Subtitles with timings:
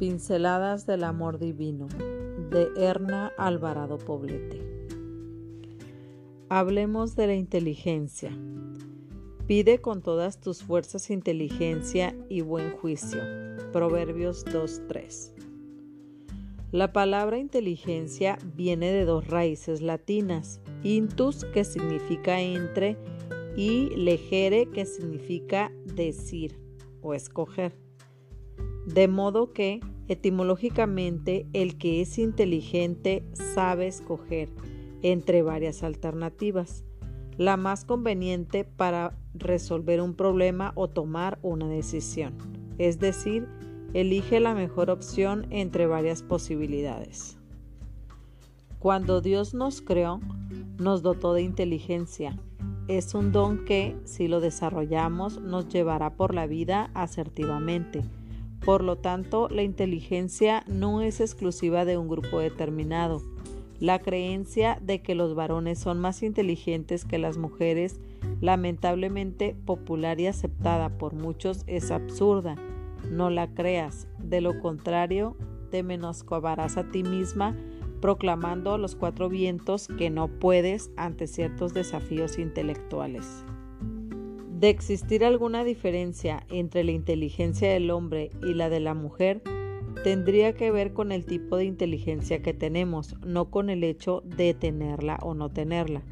[0.00, 1.86] Pinceladas del Amor Divino
[2.50, 4.58] de Erna Alvarado Poblete.
[6.48, 8.32] Hablemos de la inteligencia.
[9.46, 13.20] Pide con todas tus fuerzas inteligencia y buen juicio.
[13.74, 15.34] Proverbios 2.3.
[16.72, 22.96] La palabra inteligencia viene de dos raíces latinas, intus que significa entre
[23.54, 26.58] y legere que significa decir
[27.02, 27.89] o escoger.
[28.94, 34.48] De modo que, etimológicamente, el que es inteligente sabe escoger
[35.02, 36.84] entre varias alternativas,
[37.38, 42.34] la más conveniente para resolver un problema o tomar una decisión.
[42.78, 43.46] Es decir,
[43.94, 47.38] elige la mejor opción entre varias posibilidades.
[48.80, 50.18] Cuando Dios nos creó,
[50.78, 52.36] nos dotó de inteligencia.
[52.88, 58.02] Es un don que, si lo desarrollamos, nos llevará por la vida asertivamente
[58.64, 63.22] por lo tanto, la inteligencia no es exclusiva de un grupo determinado.
[63.78, 67.98] La creencia de que los varones son más inteligentes que las mujeres,
[68.42, 72.56] lamentablemente popular y aceptada por muchos, es absurda.
[73.10, 74.06] No la creas.
[74.18, 75.36] De lo contrario,
[75.70, 77.56] te menoscabarás a ti misma
[78.02, 83.44] proclamando a los cuatro vientos que no puedes ante ciertos desafíos intelectuales.
[84.60, 89.40] De existir alguna diferencia entre la inteligencia del hombre y la de la mujer,
[90.04, 94.52] tendría que ver con el tipo de inteligencia que tenemos, no con el hecho de
[94.52, 96.02] tenerla o no tenerla.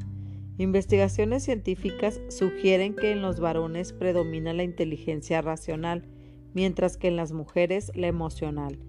[0.57, 6.07] Investigaciones científicas sugieren que en los varones predomina la inteligencia racional,
[6.55, 8.79] mientras que en las mujeres la emocional.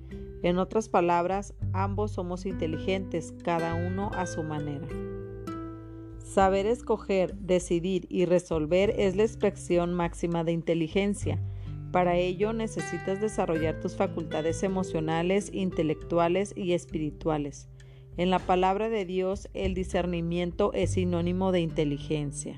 [0.43, 4.89] En otras palabras, ambos somos inteligentes, cada uno a su manera.
[6.31, 11.41] Saber escoger, decidir y resolver es la expresión máxima de inteligencia.
[11.91, 17.69] Para ello necesitas desarrollar tus facultades emocionales, intelectuales y espirituales.
[18.17, 22.57] En la palabra de Dios, el discernimiento es sinónimo de inteligencia.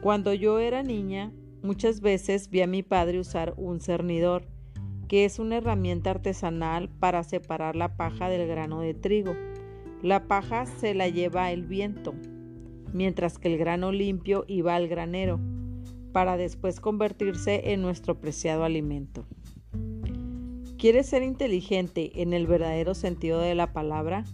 [0.00, 1.30] Cuando yo era niña,
[1.62, 4.48] muchas veces vi a mi padre usar un cernidor,
[5.06, 9.36] que es una herramienta artesanal para separar la paja del grano de trigo.
[10.04, 12.12] La paja se la lleva el viento,
[12.92, 15.40] mientras que el grano limpio iba al granero,
[16.12, 19.24] para después convertirse en nuestro preciado alimento.
[20.76, 24.26] ¿Quieres ser inteligente en el verdadero sentido de la palabra?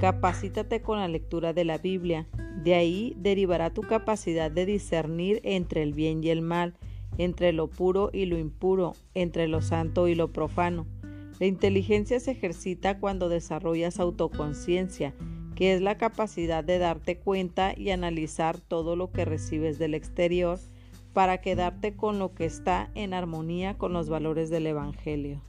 [0.00, 2.26] Capacítate con la lectura de la Biblia.
[2.64, 6.72] De ahí derivará tu capacidad de discernir entre el bien y el mal,
[7.18, 10.86] entre lo puro y lo impuro, entre lo santo y lo profano.
[11.42, 15.12] La inteligencia se ejercita cuando desarrollas autoconciencia,
[15.56, 20.60] que es la capacidad de darte cuenta y analizar todo lo que recibes del exterior
[21.12, 25.42] para quedarte con lo que está en armonía con los valores del Evangelio.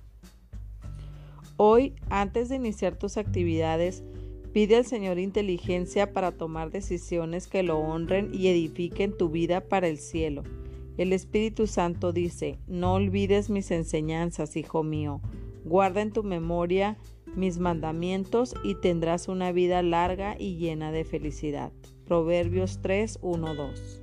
[1.58, 4.04] Hoy, antes de iniciar tus actividades,
[4.52, 9.90] pide al Señor inteligencia para tomar decisiones que lo honren y edifiquen tu vida para
[9.90, 10.42] el cielo.
[10.98, 15.22] El Espíritu Santo dice, no olvides mis enseñanzas, hijo mío
[15.64, 16.98] Guarda en tu memoria
[17.36, 21.72] mis mandamientos y tendrás una vida larga y llena de felicidad.
[22.06, 24.03] Proverbios 3, 1, 2.